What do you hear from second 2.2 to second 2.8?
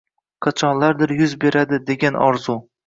orzu.